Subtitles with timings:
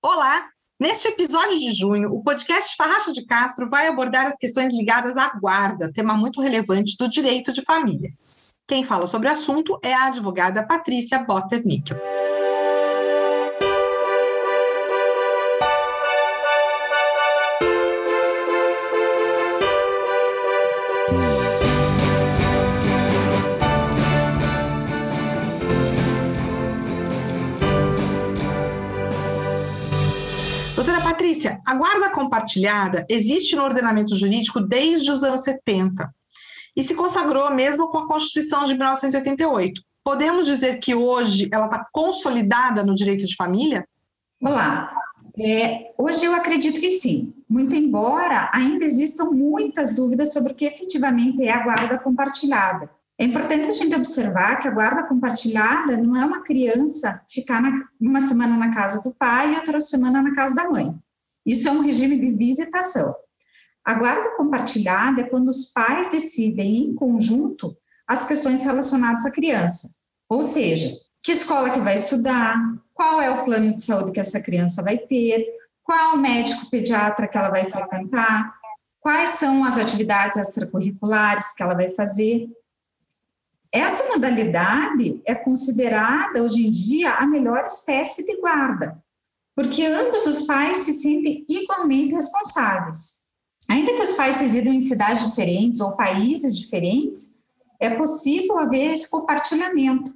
[0.00, 0.48] Olá!
[0.78, 5.28] Neste episódio de junho, o podcast Farracha de Castro vai abordar as questões ligadas à
[5.40, 8.12] guarda, tema muito relevante do direito de família.
[8.64, 11.96] Quem fala sobre o assunto é a advogada Patrícia Botter Níquel.
[31.18, 36.08] Patrícia, a guarda compartilhada existe no ordenamento jurídico desde os anos 70
[36.76, 39.82] e se consagrou mesmo com a Constituição de 1988.
[40.04, 43.84] Podemos dizer que hoje ela está consolidada no direito de família?
[44.40, 44.94] Olá.
[45.36, 50.66] É, hoje eu acredito que sim, muito embora ainda existam muitas dúvidas sobre o que
[50.66, 52.88] efetivamente é a guarda compartilhada.
[53.18, 57.88] É importante a gente observar que a guarda compartilhada não é uma criança ficar na,
[58.00, 60.96] uma semana na casa do pai e outra semana na casa da mãe.
[61.48, 63.16] Isso é um regime de visitação.
[63.82, 67.74] A guarda compartilhada é quando os pais decidem em conjunto
[68.06, 69.96] as questões relacionadas à criança.
[70.28, 72.54] Ou seja, que escola que vai estudar,
[72.92, 75.46] qual é o plano de saúde que essa criança vai ter,
[75.82, 78.54] qual médico pediatra que ela vai frequentar,
[79.00, 82.46] quais são as atividades extracurriculares que ela vai fazer.
[83.72, 89.02] Essa modalidade é considerada hoje em dia a melhor espécie de guarda,
[89.58, 93.24] porque ambos os pais se sentem igualmente responsáveis.
[93.68, 97.42] Ainda que os pais residam em cidades diferentes ou países diferentes,
[97.80, 100.14] é possível haver esse compartilhamento,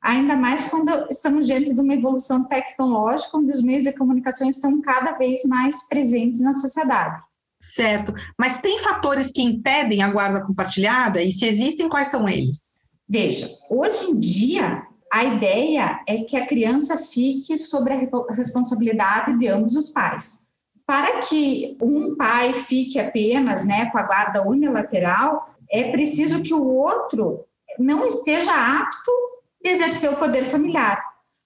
[0.00, 4.80] ainda mais quando estamos diante de uma evolução tecnológica, onde os meios de comunicação estão
[4.80, 7.22] cada vez mais presentes na sociedade.
[7.60, 12.74] Certo, mas tem fatores que impedem a guarda compartilhada e se existem, quais são eles?
[13.06, 19.48] Veja, hoje em dia, a ideia é que a criança fique sobre a responsabilidade de
[19.48, 20.48] ambos os pais.
[20.86, 26.66] Para que um pai fique apenas né, com a guarda unilateral, é preciso que o
[26.66, 27.44] outro
[27.78, 29.10] não esteja apto
[29.64, 31.02] a exercer o poder familiar.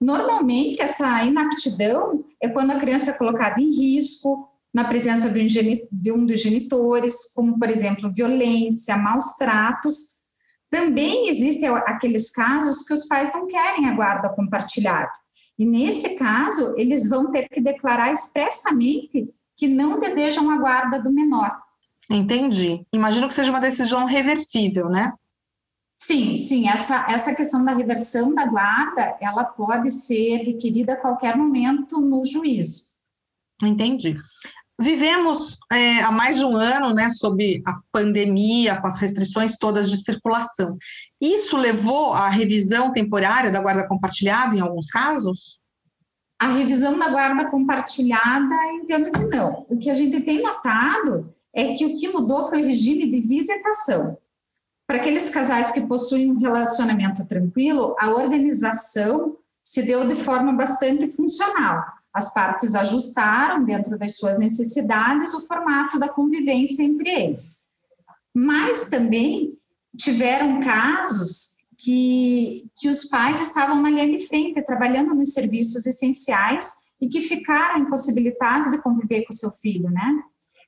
[0.00, 6.26] Normalmente, essa inaptidão é quando a criança é colocada em risco, na presença de um
[6.26, 10.23] dos genitores, como, por exemplo, violência, maus tratos,
[10.74, 15.12] também existem aqueles casos que os pais não querem a guarda compartilhada.
[15.56, 21.12] E nesse caso, eles vão ter que declarar expressamente que não desejam a guarda do
[21.12, 21.56] menor.
[22.10, 22.84] Entendi.
[22.92, 25.12] Imagino que seja uma decisão reversível, né?
[25.96, 26.68] Sim, sim.
[26.68, 32.26] Essa, essa questão da reversão da guarda, ela pode ser requerida a qualquer momento no
[32.26, 32.94] juízo.
[33.62, 34.16] Entendi.
[34.80, 39.88] Vivemos é, há mais de um ano, né, sob a pandemia, com as restrições todas
[39.88, 40.76] de circulação.
[41.20, 45.60] Isso levou à revisão temporária da guarda compartilhada em alguns casos?
[46.40, 49.64] A revisão da guarda compartilhada, entendo que não.
[49.68, 53.20] O que a gente tem notado é que o que mudou foi o regime de
[53.20, 54.18] visitação.
[54.88, 61.08] Para aqueles casais que possuem um relacionamento tranquilo, a organização se deu de forma bastante
[61.08, 61.84] funcional
[62.14, 67.68] as partes ajustaram, dentro das suas necessidades, o formato da convivência entre eles.
[68.32, 69.58] Mas também
[69.96, 76.74] tiveram casos que, que os pais estavam na linha de frente, trabalhando nos serviços essenciais
[77.00, 80.22] e que ficaram impossibilitados de conviver com seu filho, né?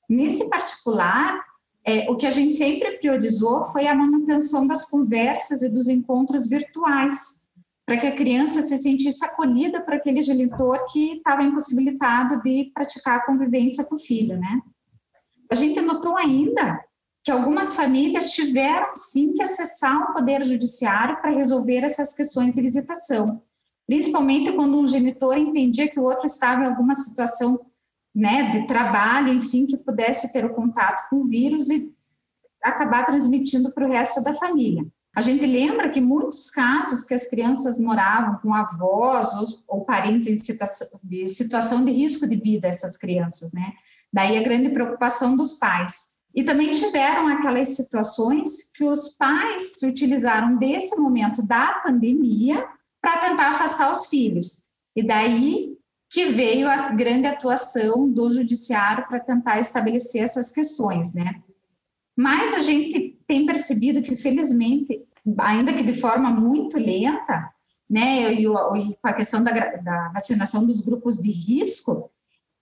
[0.09, 1.41] Nesse particular,
[1.85, 6.49] é, o que a gente sempre priorizou foi a manutenção das conversas e dos encontros
[6.49, 7.46] virtuais,
[7.87, 13.19] para que a criança se sentisse acolhida por aquele genitor que estava impossibilitado de praticar
[13.19, 14.61] a convivência com o filho, né?
[15.49, 16.85] A gente notou ainda
[17.23, 22.61] que algumas famílias tiveram sim que acessar o poder judiciário para resolver essas questões de
[22.61, 23.41] visitação,
[23.87, 27.59] principalmente quando um genitor entendia que o outro estava em alguma situação,
[28.13, 31.93] né, de trabalho, enfim, que pudesse ter o contato com o vírus e
[32.63, 34.85] acabar transmitindo para o resto da família.
[35.17, 40.29] A gente lembra que muitos casos que as crianças moravam com avós ou, ou parentes
[40.29, 43.73] em situação de, situação de risco de vida, essas crianças, né?
[44.13, 46.17] Daí a grande preocupação dos pais.
[46.35, 52.69] E também tiveram aquelas situações que os pais se utilizaram desse momento da pandemia
[53.01, 54.69] para tentar afastar os filhos.
[54.95, 55.79] E daí
[56.11, 61.43] que veio a grande atuação do judiciário para tentar estabelecer essas questões, né?
[62.15, 65.05] Mas a gente tem percebido que, felizmente,
[65.39, 67.53] ainda que de forma muito lenta,
[67.89, 72.11] né, e, com a questão da, da, vacinação dos grupos de risco,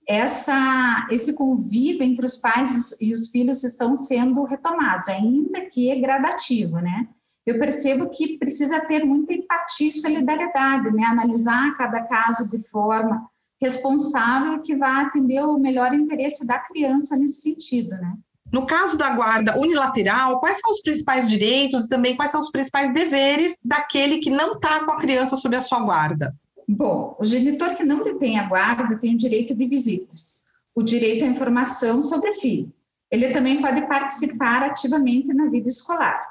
[0.06, 6.76] essa, esse convívio entre os pais e os filhos estão sendo retomados, ainda que gradativo,
[6.76, 7.08] né?
[7.46, 11.04] Eu percebo que precisa ter muita empatia e solidariedade, né?
[11.04, 13.28] Analisar cada caso de forma
[13.60, 18.14] responsável que vai atender o melhor interesse da criança nesse sentido, né?
[18.54, 22.52] No caso da guarda unilateral, quais são os principais direitos e também quais são os
[22.52, 26.32] principais deveres daquele que não está com a criança sob a sua guarda?
[26.68, 31.24] Bom, o genitor que não detém a guarda tem o direito de visitas, o direito
[31.24, 32.72] à informação sobre o filho.
[33.10, 36.24] Ele também pode participar ativamente na vida escolar.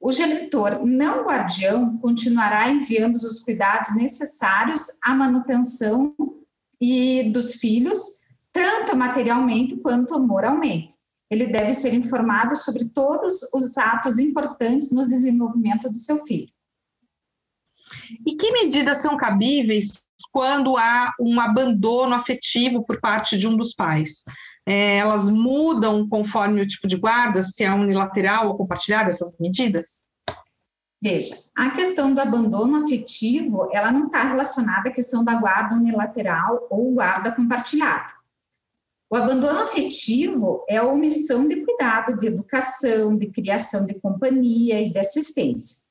[0.00, 6.14] O genitor não guardião continuará enviando os cuidados necessários à manutenção
[6.80, 8.00] e dos filhos,
[8.50, 10.96] tanto materialmente quanto moralmente.
[11.30, 16.48] Ele deve ser informado sobre todos os atos importantes no desenvolvimento do seu filho.
[18.26, 23.74] E que medidas são cabíveis quando há um abandono afetivo por parte de um dos
[23.74, 24.24] pais?
[24.66, 30.04] É, elas mudam conforme o tipo de guarda, se é unilateral ou compartilhada, essas medidas?
[31.00, 36.66] Veja, a questão do abandono afetivo, ela não está relacionada à questão da guarda unilateral
[36.70, 38.15] ou guarda compartilhada.
[39.08, 44.92] O abandono afetivo é a omissão de cuidado, de educação, de criação de companhia e
[44.92, 45.86] de assistência.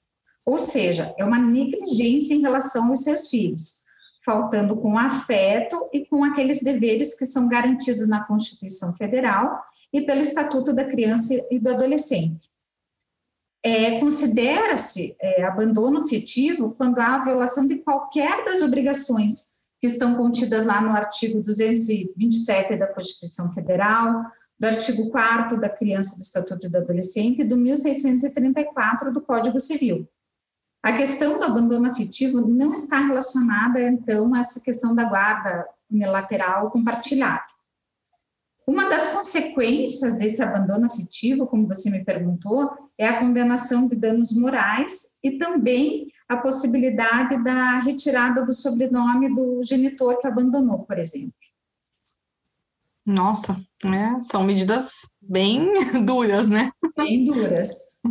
[0.46, 3.84] Ou seja, é uma negligência em relação aos seus filhos,
[4.24, 9.64] faltando com afeto e com aqueles deveres que são garantidos na Constituição Federal
[9.94, 12.50] e pelo Estatuto da Criança e do Adolescente.
[13.64, 19.55] É, Considera-se é, abandono afetivo quando há violação de qualquer das obrigações
[19.86, 24.24] que estão contidas lá no artigo 227 da Constituição Federal,
[24.60, 30.10] do artigo 4 da Criança do Estatuto do Adolescente e do 1634 do Código Civil.
[30.82, 36.72] A questão do abandono afetivo não está relacionada, então, a essa questão da guarda unilateral
[36.72, 37.46] compartilhada.
[38.68, 44.36] Uma das consequências desse abandono afetivo, como você me perguntou, é a condenação de danos
[44.36, 51.34] morais e também a possibilidade da retirada do sobrenome do genitor que abandonou, por exemplo.
[53.06, 54.20] Nossa, né?
[54.22, 55.72] são medidas bem
[56.04, 56.72] duras, né?
[56.98, 58.02] Bem duras.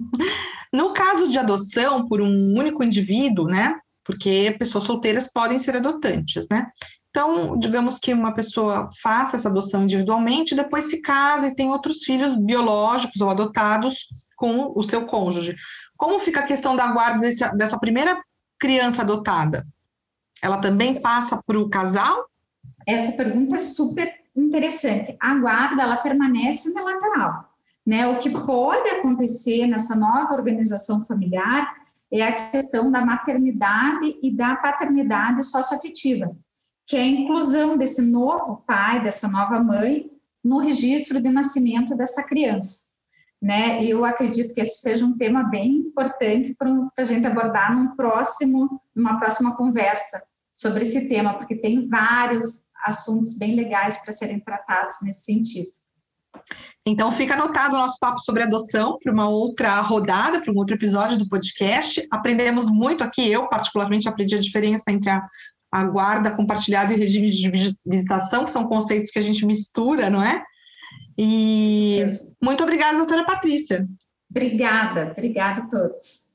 [0.73, 3.75] No caso de adoção por um único indivíduo, né?
[4.05, 6.67] Porque pessoas solteiras podem ser adotantes, né?
[7.11, 12.03] Então, digamos que uma pessoa faça essa adoção individualmente, depois se casa e tem outros
[12.03, 15.55] filhos biológicos ou adotados com o seu cônjuge.
[15.97, 18.23] Como fica a questão da guarda desse, dessa primeira
[18.59, 19.67] criança adotada?
[20.43, 22.27] Ela também passa para o casal?
[22.87, 25.17] Essa pergunta é super interessante.
[25.21, 27.49] A guarda, ela permanece unilateral.
[27.87, 28.07] Né?
[28.07, 31.73] O que pode acontecer nessa nova organização familiar
[32.13, 36.37] é a questão da maternidade e da paternidade socioafetiva,
[36.87, 40.11] que é a inclusão desse novo pai, dessa nova mãe,
[40.43, 42.94] no registro de nascimento dessa criança
[43.45, 43.85] né?
[43.85, 48.81] Eu acredito que esse seja um tema bem importante para a gente abordar num próximo,
[48.97, 50.25] numa próxima conversa
[50.55, 55.69] sobre esse tema, porque tem vários assuntos bem legais para serem tratados nesse sentido.
[56.87, 60.75] Então fica anotado o nosso papo sobre adoção para uma outra rodada, para um outro
[60.75, 62.07] episódio do podcast.
[62.11, 65.23] Aprendemos muito aqui, eu particularmente aprendi a diferença entre a,
[65.71, 70.23] a guarda compartilhada e regime de visitação, que são conceitos que a gente mistura, não
[70.23, 70.43] é?
[71.17, 72.05] E
[72.43, 73.87] muito obrigada, doutora Patrícia.
[74.31, 76.35] Obrigada, obrigada a todos.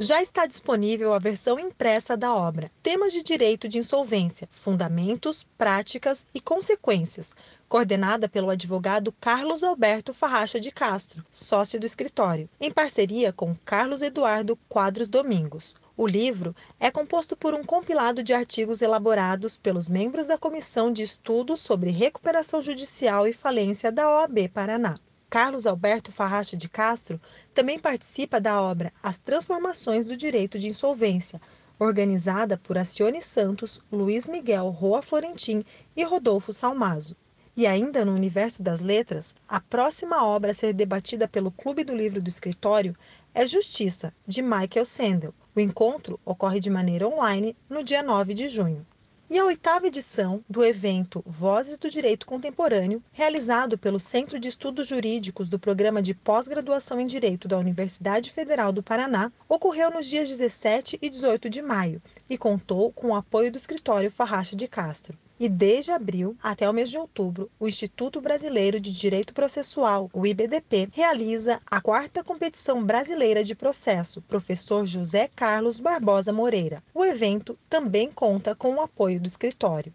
[0.00, 6.24] Já está disponível a versão impressa da obra Temas de Direito de Insolvência, Fundamentos, Práticas
[6.32, 7.34] e Consequências,
[7.68, 14.00] coordenada pelo advogado Carlos Alberto Farracha de Castro, sócio do escritório, em parceria com Carlos
[14.00, 15.74] Eduardo Quadros Domingos.
[15.98, 21.02] O livro é composto por um compilado de artigos elaborados pelos membros da Comissão de
[21.02, 24.94] Estudos sobre Recuperação Judicial e Falência da OAB Paraná.
[25.28, 27.20] Carlos Alberto Farracha de Castro
[27.52, 31.40] também participa da obra As Transformações do Direito de Insolvência,
[31.80, 35.64] organizada por Acione Santos, Luiz Miguel Roa Florentim
[35.96, 37.16] e Rodolfo Salmazo.
[37.56, 41.92] E ainda no universo das letras, a próxima obra a ser debatida pelo Clube do
[41.92, 42.96] Livro do Escritório
[43.34, 48.46] é Justiça, de Michael Sandel, o encontro ocorre de maneira online no dia 9 de
[48.46, 48.86] junho.
[49.28, 54.86] E a oitava edição do evento Vozes do Direito Contemporâneo, realizado pelo Centro de Estudos
[54.86, 60.28] Jurídicos do Programa de Pós-Graduação em Direito da Universidade Federal do Paraná, ocorreu nos dias
[60.28, 62.00] 17 e 18 de maio
[62.30, 65.18] e contou com o apoio do escritório Farracha de Castro.
[65.40, 70.26] E desde abril até o mês de outubro, o Instituto Brasileiro de Direito Processual, o
[70.26, 76.82] IBDP, realiza a quarta competição brasileira de processo, professor José Carlos Barbosa Moreira.
[76.92, 79.94] O evento também conta com o apoio do escritório.